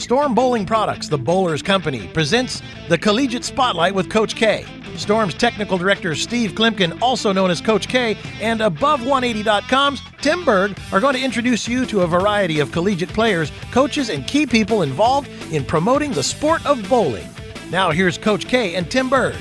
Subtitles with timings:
[0.00, 4.64] Storm Bowling Products, the Bowlers Company, presents the Collegiate Spotlight with Coach K.
[4.96, 11.00] Storm's technical director Steve Kloempken, also known as Coach K, and Above180.com's Tim Berg are
[11.00, 15.28] going to introduce you to a variety of collegiate players, coaches, and key people involved
[15.52, 17.28] in promoting the sport of bowling.
[17.70, 19.36] Now here's Coach K and Tim Berg.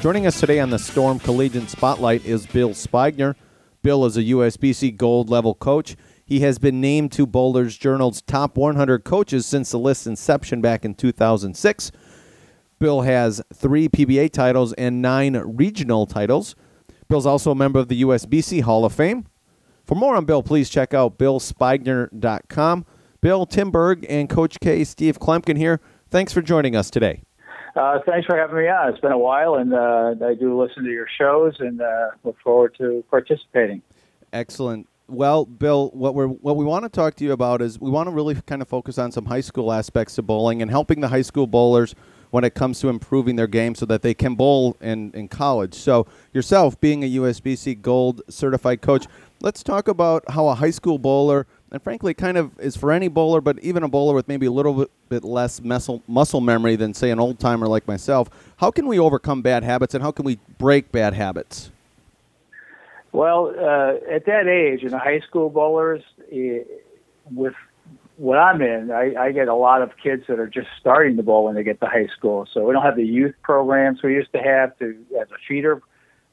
[0.00, 3.36] Joining us today on the Storm Collegiate Spotlight is Bill Spigner.
[3.82, 5.94] Bill is a USBC Gold level coach.
[6.24, 10.84] He has been named to Bowlers Journal's top 100 coaches since the list's inception back
[10.84, 11.92] in 2006.
[12.78, 16.54] Bill has three PBA titles and nine regional titles.
[17.08, 19.26] Bill's also a member of the USBC Hall of Fame.
[19.84, 22.86] For more on Bill, please check out billspigner.com.
[23.20, 25.80] Bill, Tim Berg and Coach K, Steve Kloempken here.
[26.10, 27.22] Thanks for joining us today.
[27.76, 28.90] Uh, thanks for having me on.
[28.90, 32.36] It's been a while, and uh, I do listen to your shows and uh, look
[32.42, 33.82] forward to participating.
[34.32, 34.88] Excellent.
[35.14, 38.08] Well, Bill, what we what we want to talk to you about is we want
[38.08, 41.08] to really kind of focus on some high school aspects of bowling and helping the
[41.08, 41.94] high school bowlers
[42.32, 45.72] when it comes to improving their game so that they can bowl in, in college.
[45.72, 49.06] So, yourself being a USBC Gold certified coach,
[49.40, 53.06] let's talk about how a high school bowler, and frankly, kind of is for any
[53.06, 56.74] bowler, but even a bowler with maybe a little bit, bit less muscle, muscle memory
[56.74, 60.10] than, say, an old timer like myself, how can we overcome bad habits and how
[60.10, 61.70] can we break bad habits?
[63.14, 66.64] Well, uh, at that age, in the high school bowlers, eh,
[67.30, 67.54] with
[68.16, 71.22] what I'm in, I, I get a lot of kids that are just starting to
[71.22, 72.48] bowl when they get to high school.
[72.52, 75.80] So we don't have the youth programs we used to have to as a feeder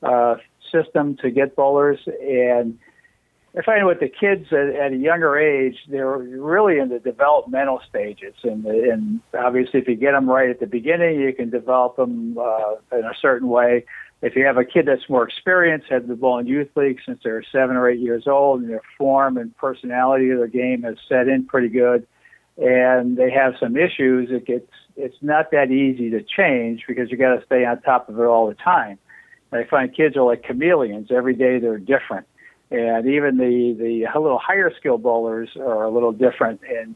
[0.01, 0.37] uh,
[0.71, 1.99] system to get bowlers.
[2.07, 2.79] And
[3.55, 7.79] I find with the kids at, at a younger age, they're really in the developmental
[7.87, 8.33] stages.
[8.41, 12.39] And, and obviously, if you get them right at the beginning, you can develop them
[12.39, 13.85] uh, in a certain way
[14.21, 17.19] if you have a kid that's more experienced, had the ball in youth league since
[17.23, 20.95] they're seven or eight years old, and their form and personality of their game has
[21.09, 22.05] set in pretty good,
[22.57, 27.17] and they have some issues, it gets it's not that easy to change because you
[27.17, 28.99] got to stay on top of it all the time.
[29.51, 31.09] And I find kids are like chameleons.
[31.11, 32.27] Every day they're different,
[32.69, 36.61] and even the the little higher skill bowlers are a little different.
[36.69, 36.95] And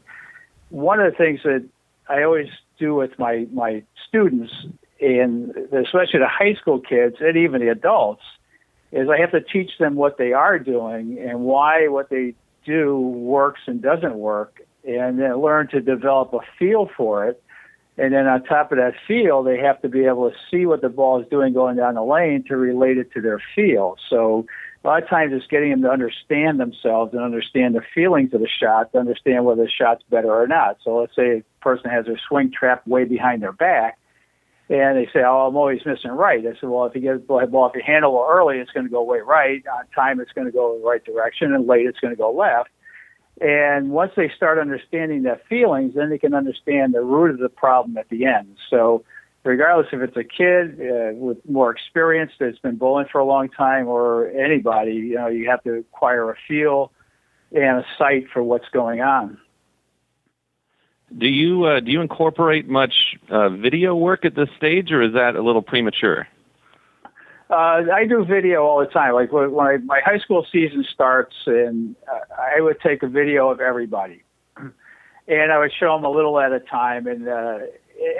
[0.68, 1.64] one of the things that
[2.08, 2.48] I always
[2.78, 4.52] do with my my students
[5.00, 8.22] and especially the high school kids and even the adults,
[8.92, 12.34] is I have to teach them what they are doing and why what they
[12.64, 17.42] do works and doesn't work, and then learn to develop a feel for it.
[17.98, 20.82] And then on top of that feel, they have to be able to see what
[20.82, 23.96] the ball is doing going down the lane to relate it to their feel.
[24.10, 24.46] So
[24.84, 28.40] a lot of times it's getting them to understand themselves and understand the feelings of
[28.40, 30.76] the shot to understand whether the shot's better or not.
[30.84, 33.98] So let's say a person has their swing trap way behind their back
[34.68, 37.46] and they say, "Oh, I'm always missing right." I said, "Well, if you get the
[37.46, 39.62] ball off your handle it early, it's going to go way right.
[39.66, 42.32] On time, it's going to go the right direction, and late, it's going to go
[42.32, 42.70] left."
[43.40, 47.50] And once they start understanding their feelings, then they can understand the root of the
[47.50, 48.56] problem at the end.
[48.70, 49.04] So,
[49.44, 53.50] regardless if it's a kid uh, with more experience that's been bowling for a long
[53.50, 56.92] time or anybody, you know, you have to acquire a feel
[57.52, 59.38] and a sight for what's going on.
[61.16, 65.12] Do you uh, do you incorporate much uh, video work at this stage, or is
[65.12, 66.26] that a little premature?
[67.48, 69.14] Uh, I do video all the time.
[69.14, 73.50] Like when I, my high school season starts, and uh, I would take a video
[73.50, 74.24] of everybody,
[75.28, 77.06] and I would show them a little at a time.
[77.06, 77.58] And uh,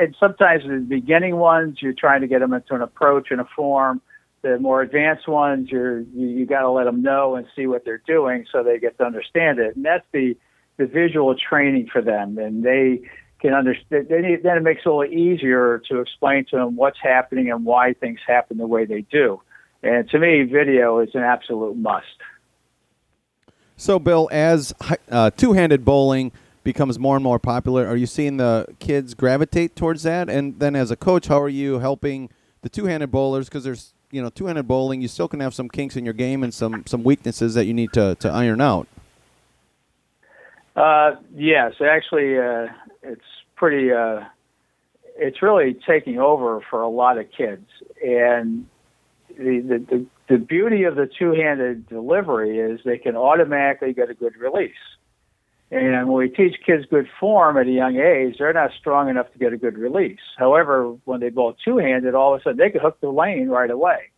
[0.01, 3.49] and sometimes the beginning ones, you're trying to get them into an approach and a
[3.57, 4.01] form.
[4.43, 7.85] The more advanced ones, you're you, you got to let them know and see what
[7.85, 9.75] they're doing so they get to understand it.
[9.75, 10.37] And that's the
[10.77, 13.01] the visual training for them, and they
[13.41, 14.09] can understand.
[14.09, 17.95] Then it makes it a little easier to explain to them what's happening and why
[17.95, 19.41] things happen the way they do.
[19.83, 22.07] And to me, video is an absolute must.
[23.77, 24.75] So, Bill, as
[25.11, 26.33] uh, two-handed bowling
[26.65, 30.31] becomes more and more popular, are you seeing the kids gravitate towards that?
[30.31, 32.31] And then, as a coach, how are you helping
[32.63, 33.49] the two-handed bowlers?
[33.49, 36.43] Because there's you know two-handed bowling, you still can have some kinks in your game
[36.43, 38.89] and some some weaknesses that you need to to iron out.
[40.77, 42.67] Uh, yes, actually, uh,
[43.03, 43.25] it's
[43.57, 43.93] pretty.
[43.93, 44.21] Uh,
[45.19, 47.67] it's really taking over for a lot of kids,
[48.05, 48.67] and
[49.39, 54.15] the, the the the beauty of the two-handed delivery is they can automatically get a
[54.15, 54.73] good release.
[55.71, 59.33] And when we teach kids good form at a young age, they're not strong enough
[59.33, 60.21] to get a good release.
[60.39, 63.71] However, when they bowl two-handed, all of a sudden they can hook the lane right
[63.71, 64.11] away.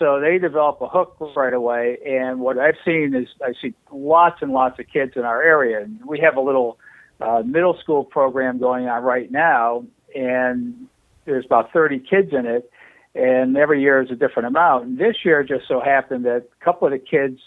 [0.00, 1.98] So they develop a hook right away.
[2.06, 5.82] And what I've seen is I see lots and lots of kids in our area.
[5.82, 6.78] And we have a little
[7.20, 10.86] uh, middle school program going on right now, and
[11.26, 12.70] there's about 30 kids in it.
[13.14, 14.86] And every year is a different amount.
[14.86, 17.38] And this year just so happened that a couple of the kids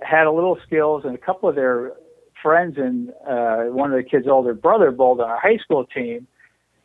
[0.00, 1.92] had a little skills, and a couple of their
[2.42, 6.26] friends and uh, one of the kids' older brother bowled on our high school team,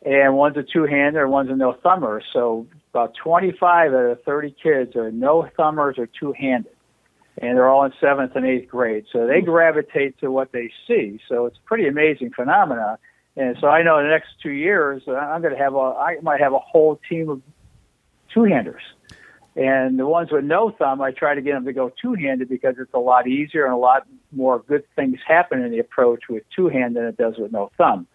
[0.04, 2.22] and one's a two-hander, one's a no-thumber.
[2.32, 6.72] So about 25 out of 30 kids are no-thumbers or two-handed,
[7.38, 9.06] and they're all in seventh and eighth grade.
[9.10, 11.18] So they gravitate to what they see.
[11.26, 12.98] So it's a pretty amazing phenomena.
[13.34, 15.78] And so I know in the next two years, uh, I'm going to have a,
[15.78, 17.42] I might have a whole team of
[18.34, 18.82] two-handers.
[19.56, 22.74] And the ones with no thumb, I try to get them to go two-handed because
[22.78, 26.42] it's a lot easier and a lot more good things happen in the approach with
[26.54, 28.06] two-hand than it does with no thumb.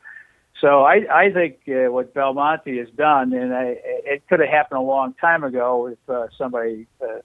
[0.62, 4.80] So I, I think uh, what Belmonte has done, and I, it could have happened
[4.80, 7.20] a long time ago if uh, somebody uh,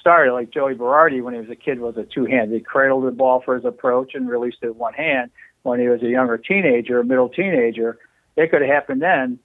[0.00, 2.52] started like Joey Berardi when he was a kid was a two-hand.
[2.52, 5.30] He cradled the ball for his approach and released it one hand.
[5.64, 7.98] When he was a younger teenager, a middle teenager,
[8.36, 9.38] it could have happened then.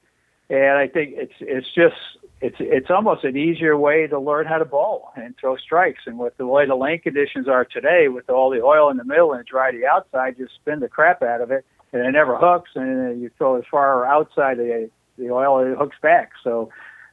[0.49, 1.95] And I think it's it's just
[2.39, 6.03] it's it's almost an easier way to learn how to bowl and throw strikes.
[6.05, 9.03] And with the way the lane conditions are today, with all the oil in the
[9.03, 12.37] middle and dry the outside, just spin the crap out of it, and it never
[12.37, 12.71] hooks.
[12.75, 16.31] And you throw as far outside the the oil, it hooks back.
[16.43, 16.69] So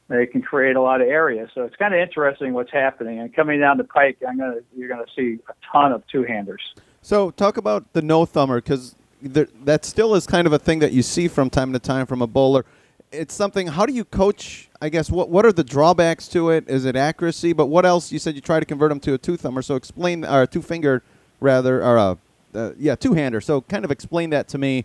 [0.08, 1.48] they can create a lot of area.
[1.54, 3.20] So it's kind of interesting what's happening.
[3.20, 6.74] And coming down the pike, I'm gonna you're gonna see a ton of two handers.
[7.02, 10.92] So talk about the no thumber because that still is kind of a thing that
[10.92, 12.64] you see from time to time from a bowler
[13.12, 13.66] it's something.
[13.66, 14.68] How do you coach?
[14.80, 16.68] I guess what what are the drawbacks to it?
[16.68, 17.52] Is it accuracy?
[17.52, 18.12] But what else?
[18.12, 19.62] You said you try to convert them to a two thumber.
[19.62, 21.02] So explain, or two finger
[21.40, 22.18] rather, or a
[22.54, 23.40] uh, yeah two hander.
[23.40, 24.84] So kind of explain that to me.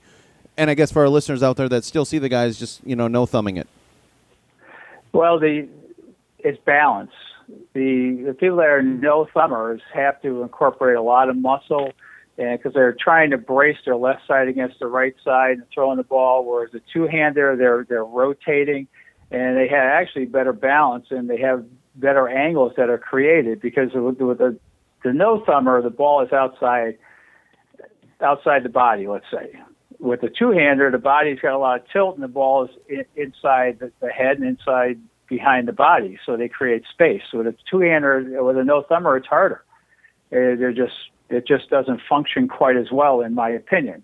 [0.57, 2.95] And I guess for our listeners out there that still see the guys just you
[2.95, 3.67] know no thumbing it.
[5.11, 5.67] Well, the
[6.39, 7.11] it's balance.
[7.73, 11.91] The the people that are no thumbers have to incorporate a lot of muscle
[12.37, 15.97] and because they're trying to brace their left side against the right side and throwing
[15.97, 18.87] the ball, whereas the two-hander they're they're rotating,
[19.31, 21.65] and they have actually better balance and they have
[21.95, 24.59] better angles that are created because with the
[25.03, 26.97] the no thumber the ball is outside
[28.21, 29.59] outside the body, let's say.
[29.99, 33.79] With a two-hander, the body's got a lot of tilt and the ball is inside
[33.79, 37.21] the, head and inside behind the body, so they create space.
[37.31, 39.63] So with a two-hander with a no thumber, it's harder.
[40.31, 40.93] Uh, they're just
[41.29, 44.03] it just doesn't function quite as well, in my opinion.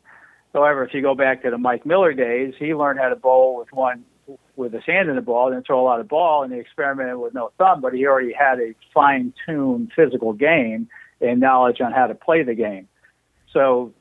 [0.53, 3.57] However, if you go back to the Mike Miller days, he learned how to bowl
[3.57, 4.03] with one
[4.55, 7.17] with his hand in the ball and throw a lot of ball, and he experimented
[7.17, 10.87] with no thumb, but he already had a fine-tuned physical game
[11.19, 12.87] and knowledge on how to play the game.
[13.51, 13.93] So,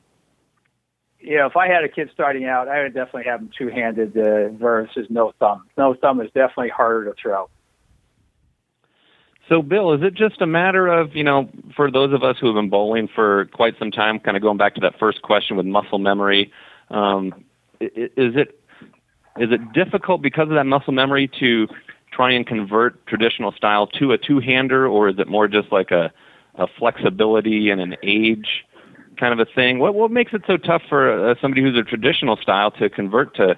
[1.21, 4.17] you know, if I had a kid starting out, I would definitely have him two-handed
[4.17, 5.63] uh, versus no thumb.
[5.77, 7.49] No thumb is definitely harder to throw.
[9.49, 12.47] So, Bill, is it just a matter of, you know, for those of us who
[12.47, 15.57] have been bowling for quite some time, kind of going back to that first question
[15.57, 16.51] with muscle memory,
[16.89, 17.33] um,
[17.79, 18.57] is it
[19.37, 21.67] is it difficult because of that muscle memory to
[22.11, 26.11] try and convert traditional style to a two-hander, or is it more just like a,
[26.55, 28.65] a flexibility and an age
[29.19, 29.79] kind of a thing?
[29.79, 33.35] What what makes it so tough for uh, somebody who's a traditional style to convert
[33.35, 33.57] to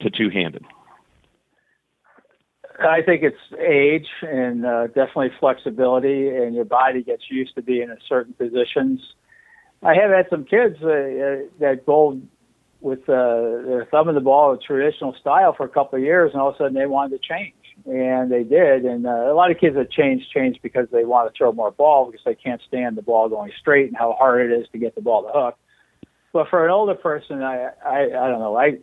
[0.00, 0.64] to two-handed?
[2.80, 7.88] I think it's age and uh, definitely flexibility, and your body gets used to being
[7.88, 9.00] in certain positions.
[9.82, 12.22] I have had some kids uh, uh, that bowled
[12.80, 16.30] with uh, their thumb in the ball, a traditional style, for a couple of years,
[16.32, 17.54] and all of a sudden they wanted to change,
[17.88, 18.84] and they did.
[18.84, 21.70] And uh, a lot of kids have changed, change because they want to throw more
[21.70, 24.78] ball because they can't stand the ball going straight and how hard it is to
[24.78, 25.56] get the ball to hook.
[26.32, 28.56] But for an older person, I I, I don't know.
[28.56, 28.78] I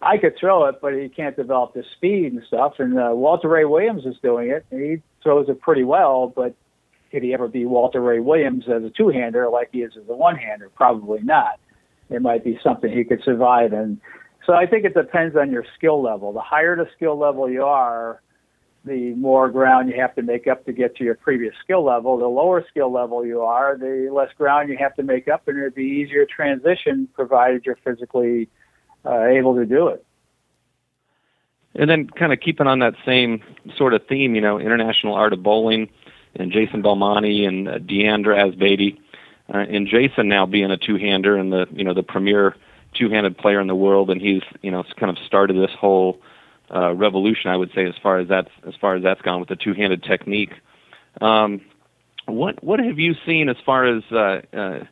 [0.00, 2.74] I could throw it, but he can't develop the speed and stuff.
[2.78, 4.64] And uh, Walter Ray Williams is doing it.
[4.70, 6.54] He throws it pretty well, but
[7.10, 10.14] could he ever be Walter Ray Williams as a two-hander like he is as a
[10.14, 10.70] one-hander?
[10.74, 11.60] Probably not.
[12.10, 14.00] It might be something he could survive in.
[14.46, 16.32] So I think it depends on your skill level.
[16.32, 18.20] The higher the skill level you are,
[18.84, 22.18] the more ground you have to make up to get to your previous skill level.
[22.18, 25.58] The lower skill level you are, the less ground you have to make up, and
[25.58, 28.48] it'd be easier transition provided you're physically
[29.06, 30.04] uh, able to do it.
[31.74, 33.42] And then, kind of keeping on that same
[33.76, 35.88] sort of theme, you know, International Art of Bowling
[36.36, 38.98] and Jason Belmonte and uh, Diandra Asbaty,
[39.52, 42.54] uh, and Jason now being a two-hander and the you know the premier
[42.94, 46.20] two-handed player in the world, and he's you know kind of started this whole
[46.74, 49.48] uh, revolution, I would say, as far as that's as far as that's gone with
[49.48, 50.52] the two-handed technique.
[51.20, 51.60] Um,
[52.26, 54.84] what what have you seen as far as uh, uh,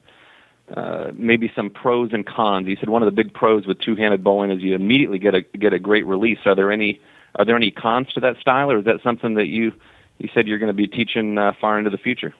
[0.75, 2.67] uh, maybe some pros and cons.
[2.67, 5.43] You said one of the big pros with two-handed bowling is you immediately get a
[5.43, 6.39] get a great release.
[6.47, 7.01] Are there any
[7.35, 9.73] are there any cons to that style, or is that something that you
[10.19, 12.35] you said you're going to be teaching uh, far into the future?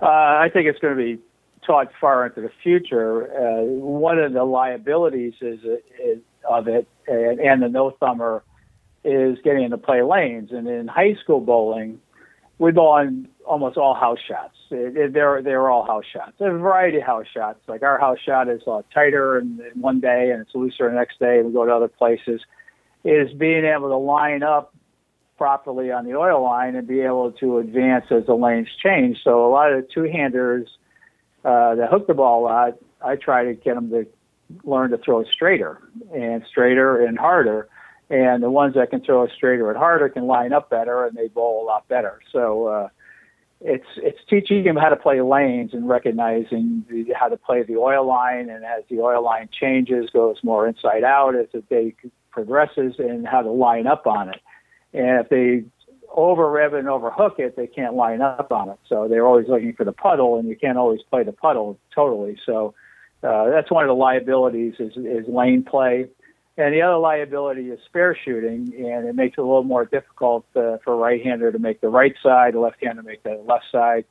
[0.00, 1.22] Uh, I think it's going to be
[1.66, 3.32] taught far into the future.
[3.32, 5.60] Uh, one of the liabilities is,
[6.02, 8.42] is of it, and, and the no thumber
[9.04, 10.50] is getting into play lanes.
[10.52, 12.00] And in high school bowling,
[12.58, 14.56] we bowl on almost all house shots.
[14.70, 16.32] It, it, they're they're all house shots.
[16.38, 17.58] There's a variety of house shots.
[17.66, 20.88] Like our house shot is a lot tighter in, in one day and it's looser
[20.88, 21.38] the next day.
[21.38, 22.40] And we go to other places.
[23.04, 24.72] Is being able to line up
[25.36, 29.18] properly on the oil line and be able to advance as the lanes change.
[29.24, 30.68] So a lot of the two-handers
[31.44, 34.06] uh, that hook the ball a lot, I try to get them to
[34.64, 35.80] learn to throw straighter
[36.14, 37.68] and straighter and harder.
[38.10, 41.28] And the ones that can throw straighter and harder can line up better and they
[41.28, 42.20] bowl a lot better.
[42.30, 42.88] So uh,
[43.60, 47.76] it's it's teaching them how to play lanes and recognizing the, how to play the
[47.76, 48.50] oil line.
[48.50, 51.94] And as the oil line changes, goes more inside out as the day
[52.30, 54.40] progresses, and how to line up on it.
[54.92, 55.64] And if they
[56.14, 58.78] over rev and overhook it, they can't line up on it.
[58.88, 62.38] So they're always looking for the puddle, and you can't always play the puddle totally.
[62.44, 62.74] So
[63.22, 66.08] uh, that's one of the liabilities is, is lane play.
[66.58, 70.44] And the other liability is spare shooting, and it makes it a little more difficult
[70.54, 73.64] uh, for a right-hander to make the right side, a left-hander to make the left
[73.72, 74.04] side,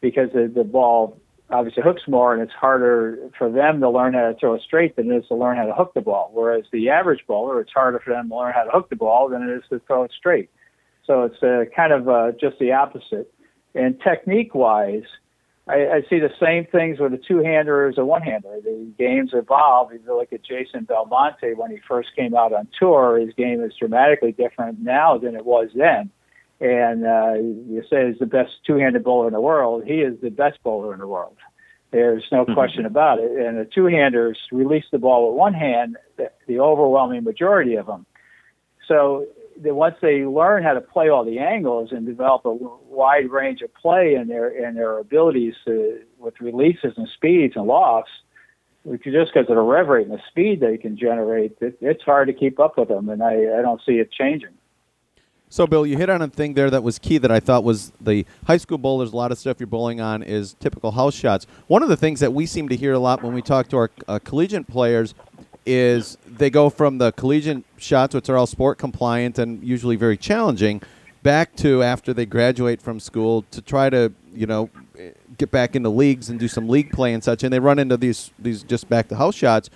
[0.00, 1.18] because the, the ball
[1.50, 4.94] obviously hooks more, and it's harder for them to learn how to throw it straight
[4.94, 6.30] than it is to learn how to hook the ball.
[6.32, 9.28] Whereas the average bowler, it's harder for them to learn how to hook the ball
[9.28, 10.48] than it is to throw it straight.
[11.10, 13.34] So it's uh, kind of uh, just the opposite.
[13.74, 15.02] And technique-wise,
[15.66, 18.60] I, I see the same things with a two-hander as a one-hander.
[18.62, 19.92] The game's evolved.
[19.92, 23.60] If you look at Jason Belmonte when he first came out on tour, his game
[23.60, 26.10] is dramatically different now than it was then.
[26.60, 29.82] And uh, you say he's the best two-handed bowler in the world.
[29.84, 31.38] He is the best bowler in the world.
[31.90, 32.54] There's no mm-hmm.
[32.54, 33.32] question about it.
[33.32, 38.06] And the two-handers release the ball with one hand, the, the overwhelming majority of them.
[38.86, 39.26] So
[39.62, 43.72] once they learn how to play all the angles and develop a wide range of
[43.74, 48.10] play in their in their abilities to, with releases and speeds and lofts,
[48.84, 52.28] just because of the rev rate and the speed they can generate, it, it's hard
[52.28, 54.50] to keep up with them, and I, I don't see it changing.
[55.52, 57.90] So, Bill, you hit on a thing there that was key that I thought was
[58.00, 59.12] the high school bowlers.
[59.12, 61.44] A lot of stuff you're bowling on is typical house shots.
[61.66, 63.76] One of the things that we seem to hear a lot when we talk to
[63.78, 65.12] our uh, collegiate players
[65.66, 70.16] is they go from the collegiate shots, which are all sport compliant and usually very
[70.16, 70.82] challenging,
[71.22, 74.70] back to after they graduate from school to try to you know
[75.38, 77.96] get back into leagues and do some league play and such, and they run into
[77.96, 79.70] these these just back to house shots,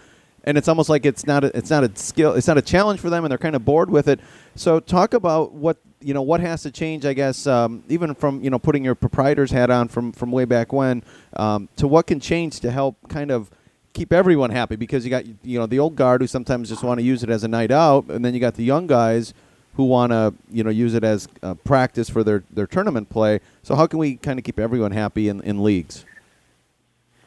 [0.44, 3.00] and it's almost like it's not a, it's not a skill, it's not a challenge
[3.00, 4.20] for them, and they're kind of bored with it.
[4.54, 8.42] So talk about what you know what has to change, I guess, um, even from
[8.42, 11.02] you know putting your proprietor's hat on from from way back when
[11.36, 13.50] um, to what can change to help kind of
[13.94, 16.98] keep everyone happy because you got you know the old guard who sometimes just want
[17.00, 19.32] to use it as a night out, and then you got the young guys
[19.76, 23.40] who want to you know use it as uh, practice for their their tournament play.
[23.62, 26.04] So how can we kind of keep everyone happy in, in leagues?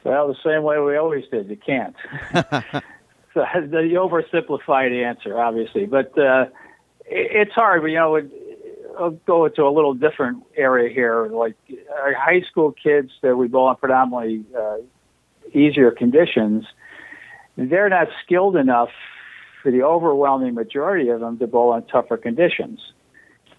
[0.03, 1.49] Well, the same way we always did.
[1.49, 1.95] You can't.
[3.33, 6.45] so the oversimplified answer, obviously, but uh,
[7.05, 7.81] it, it's hard.
[7.81, 8.31] But you know, it,
[8.99, 11.27] I'll go into a little different area here.
[11.27, 11.55] Like
[12.01, 14.77] our high school kids that we on predominantly uh,
[15.53, 16.65] easier conditions,
[17.55, 18.89] they're not skilled enough
[19.61, 22.79] for the overwhelming majority of them to bowl in tougher conditions.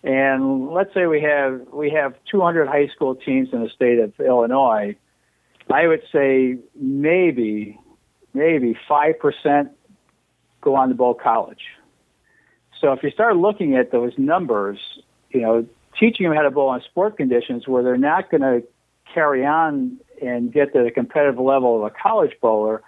[0.04, 4.12] And let's say we have we have 200 high school teams in the state of
[4.20, 4.96] Illinois.
[5.70, 7.78] I would say maybe
[8.32, 9.72] maybe five percent
[10.60, 11.62] go on to bowl college.
[12.80, 14.78] So if you start looking at those numbers,
[15.30, 15.66] you know,
[15.98, 18.62] teaching them how to bowl in sport conditions where they're not going to
[19.12, 22.82] carry on and get to the competitive level of a college bowler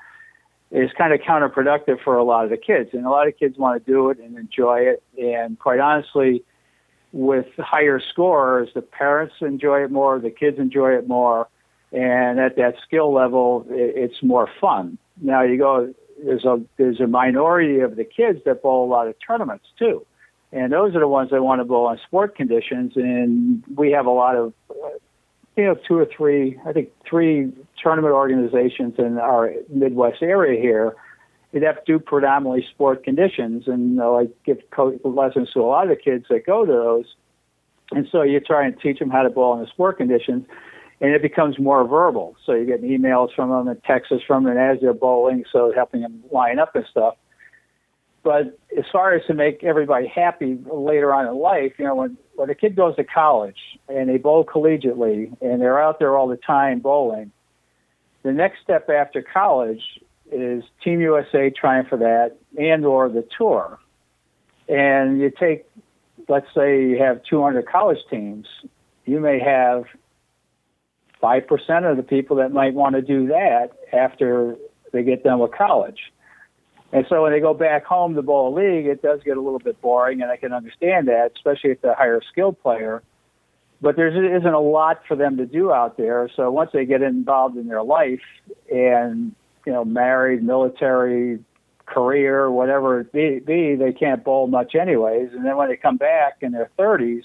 [0.71, 2.91] is kind of counterproductive for a lot of the kids.
[2.93, 5.03] And a lot of kids want to do it and enjoy it.
[5.19, 6.45] And quite honestly,
[7.13, 11.49] with higher scores, the parents enjoy it more, the kids enjoy it more,
[11.93, 14.97] and at that skill level, it's more fun.
[15.21, 15.93] Now you go,
[16.25, 20.07] there's a there's a minority of the kids that bowl a lot of tournaments too,
[20.53, 22.93] and those are the ones that want to bowl on sport conditions.
[22.95, 24.53] And we have a lot of
[25.57, 27.53] you know, two or three, I think three
[27.83, 30.97] tournament organizations in our Midwest area here.
[31.53, 35.83] To do predominantly sport conditions, and you know, I give co- lessons to a lot
[35.83, 37.07] of the kids that go to those.
[37.91, 40.47] And so you try and teach them how to bowl in the sport conditions,
[41.01, 42.37] and it becomes more verbal.
[42.47, 46.03] So you get emails from them and texts from them as they're bowling, so helping
[46.03, 47.17] them line up and stuff.
[48.23, 52.19] But as far as to make everybody happy later on in life, you know, when
[52.35, 53.59] when a kid goes to college
[53.89, 57.33] and they bowl collegiately and they're out there all the time bowling,
[58.23, 59.83] the next step after college
[60.31, 63.79] is Team USA trying for that and or the tour.
[64.69, 65.67] And you take,
[66.29, 68.47] let's say you have 200 college teams,
[69.05, 69.85] you may have
[71.23, 74.57] 5% of the people that might want to do that after
[74.93, 76.13] they get done with college.
[76.93, 79.61] And so when they go back home to bowl league, it does get a little
[79.61, 83.03] bit boring, and I can understand that, especially if a higher skilled player.
[83.81, 86.29] but there isn't a lot for them to do out there.
[86.37, 88.21] So once they get involved in their life
[88.71, 91.39] and you know married, military,
[91.87, 95.31] career, whatever it be, they can't bowl much anyways.
[95.33, 97.23] And then when they come back in their 30s,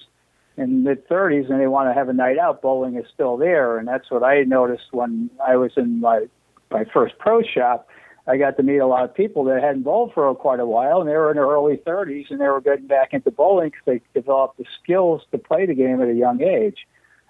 [0.57, 3.77] in mid 30s, and they want to have a night out, bowling is still there.
[3.77, 6.27] And that's what I noticed when I was in my
[6.71, 7.87] my first pro shop.
[8.27, 10.99] I got to meet a lot of people that hadn't bowled for quite a while,
[10.99, 13.85] and they were in their early 30s, and they were getting back into bowling because
[13.85, 16.87] they developed the skills to play the game at a young age,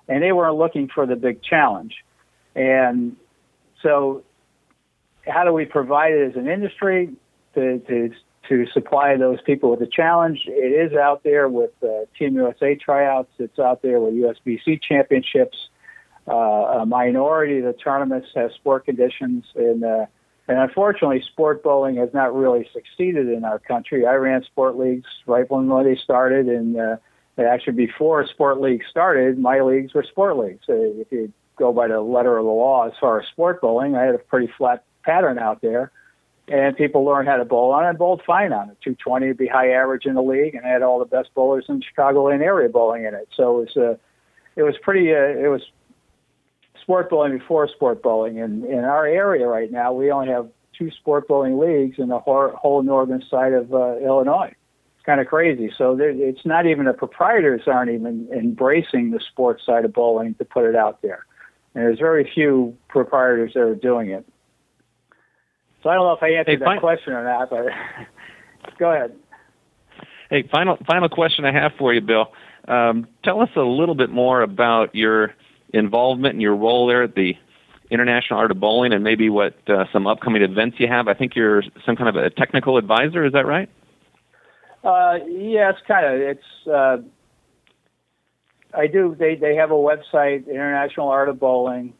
[0.07, 1.95] and they weren't looking for the big challenge.
[2.55, 3.17] And
[3.81, 4.23] so,
[5.27, 7.09] how do we provide it as an industry?
[7.55, 8.11] to, to
[8.47, 10.43] to supply those people with a challenge.
[10.45, 13.31] It is out there with uh, Team USA tryouts.
[13.39, 15.57] It's out there with USBC championships.
[16.27, 20.05] Uh, a minority of the tournaments have sport conditions, and uh,
[20.47, 24.05] and unfortunately, sport bowling has not really succeeded in our country.
[24.05, 26.97] I ran sport leagues right when they started, and uh,
[27.37, 30.65] actually before sport leagues started, my leagues were sport leagues.
[30.69, 33.95] Uh, if you go by the letter of the law as far as sport bowling,
[33.95, 35.91] I had a pretty flat pattern out there
[36.47, 38.77] and people learned how to bowl on it and bowled fine on it.
[38.83, 41.81] 220 would be high average in the league, and had all the best bowlers in
[41.81, 43.27] Chicagoland area bowling in it.
[43.35, 43.97] So it was uh,
[44.55, 45.63] it was pretty uh, it was
[46.85, 48.39] sport bowling before sport bowling.
[48.39, 52.19] And in our area right now, we only have two sport bowling leagues in the
[52.19, 54.53] whole, whole northern side of uh, Illinois.
[54.95, 55.71] It's kind of crazy.
[55.75, 60.35] So there, it's not even the proprietors aren't even embracing the sports side of bowling
[60.35, 61.25] to put it out there.
[61.73, 64.23] And there's very few proprietors that are doing it.
[65.81, 67.65] So I don't know if I answered hey, that question or not, but
[68.77, 69.15] go ahead.
[70.29, 72.31] Hey, final final question I have for you, Bill.
[72.67, 75.33] Um, tell us a little bit more about your
[75.73, 77.35] involvement and your role there at the
[77.91, 81.07] International Art of Bowling, and maybe what uh, some upcoming events you have.
[81.07, 83.25] I think you're some kind of a technical advisor.
[83.25, 83.69] Is that right?
[84.83, 86.67] Uh, yeah, it's kind of it's.
[86.67, 86.97] Uh,
[88.73, 89.15] I do.
[89.17, 91.93] They they have a website, International Art of Bowling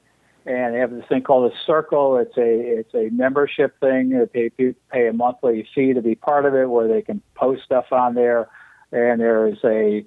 [0.45, 2.17] and they have this thing called a circle.
[2.17, 4.09] It's a it's a membership thing.
[4.09, 7.63] They pay, pay a monthly fee to be part of it, where they can post
[7.63, 8.47] stuff on there,
[8.91, 10.05] and there is a,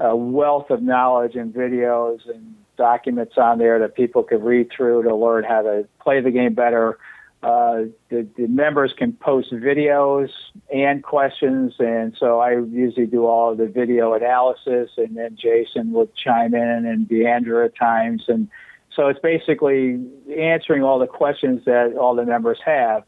[0.00, 5.02] a wealth of knowledge and videos and documents on there that people can read through
[5.02, 6.98] to learn how to play the game better.
[7.42, 10.30] Uh, the, the members can post videos
[10.74, 15.92] and questions, and so I usually do all of the video analysis, and then Jason
[15.92, 18.48] would chime in and Diandra at times, and
[18.94, 20.00] so it's basically
[20.36, 23.04] answering all the questions that all the members have.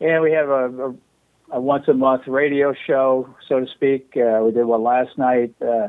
[0.00, 0.94] And we have a, a,
[1.50, 4.16] a once a month radio show, so to speak.
[4.16, 5.54] Uh, we did one last night.
[5.60, 5.88] Uh,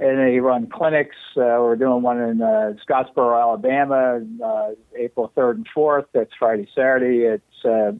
[0.00, 1.16] and they run clinics.
[1.36, 6.06] Uh, we're doing one in uh, Scottsboro, Alabama, uh, April 3rd and 4th.
[6.12, 7.20] That's Friday, Saturday.
[7.20, 7.92] It's uh,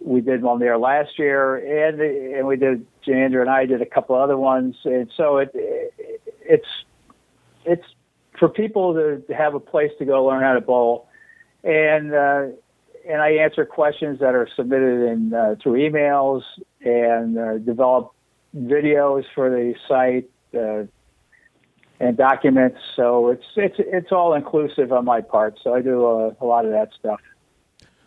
[0.00, 2.86] we did one there last year, and and we did.
[3.06, 6.84] Andrew and I did a couple other ones, and so it, it it's
[7.64, 7.86] it's
[8.38, 11.08] for people to have a place to go learn how to bowl,
[11.62, 12.46] and uh,
[13.08, 16.42] and I answer questions that are submitted in uh, through emails
[16.80, 18.12] and uh, develop
[18.56, 20.86] videos for the site uh,
[22.00, 22.78] and documents.
[22.94, 25.58] So it's it's it's all inclusive on my part.
[25.62, 27.20] So I do a, a lot of that stuff.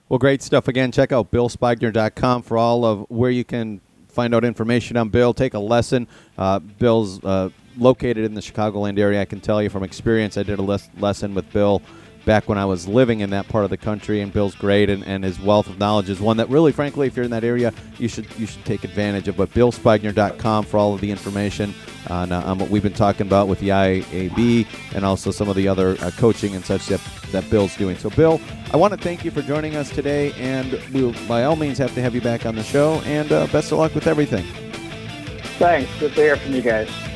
[0.10, 0.68] Well, great stuff.
[0.68, 5.34] Again, check out BillSpigner.com for all of where you can find out information on Bill,
[5.34, 6.08] take a lesson.
[6.38, 9.22] Uh, Bill's uh, located in the Chicagoland area.
[9.22, 11.82] I can tell you from experience, I did a les- lesson with Bill
[12.26, 15.04] back when I was living in that part of the country, and Bill's great, and,
[15.06, 17.74] and his wealth of knowledge is one that really, frankly, if you're in that area,
[17.98, 19.38] you should you should take advantage of.
[19.38, 21.74] But BillSpigner.com for all of the information
[22.08, 25.56] on, uh, on what we've been talking about with the IAB and also some of
[25.56, 27.02] the other uh, coaching and such that,
[27.32, 27.98] that Bill's doing.
[27.98, 28.40] So, Bill,
[28.72, 31.94] I want to thank you for joining us today, and we'll by all means have
[31.96, 34.46] to have you back on the show, and uh, best of luck with everything.
[35.58, 35.92] Thanks.
[36.00, 37.09] Good to hear from you guys.